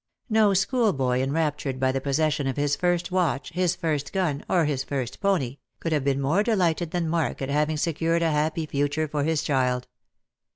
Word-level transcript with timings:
No 0.31 0.55
schoolboy 0.55 1.19
enraptured 1.21 1.79
by 1.79 1.91
the 1.91 2.01
possession 2.01 2.47
of 2.47 2.57
his 2.57 2.75
first 2.75 3.11
watch, 3.11 3.51
his 3.51 3.75
first 3.75 4.11
gun, 4.11 4.43
or 4.49 4.65
his 4.65 4.83
first 4.83 5.19
pony, 5.21 5.59
could 5.79 5.91
have 5.91 6.03
been 6.03 6.19
more 6.19 6.41
delighted 6.41 6.89
than 6.89 7.07
Mark 7.07 7.39
at 7.39 7.49
having 7.49 7.77
secured 7.77 8.23
a 8.23 8.31
happy 8.31 8.65
future 8.65 9.07
for 9.07 9.23
his 9.23 9.43
child. 9.43 9.87